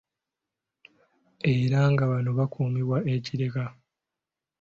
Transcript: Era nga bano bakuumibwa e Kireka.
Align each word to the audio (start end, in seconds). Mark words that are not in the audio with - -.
Era 1.55 1.79
nga 1.91 2.03
bano 2.11 2.29
bakuumibwa 2.39 2.97
e 3.13 3.15
Kireka. 3.25 3.65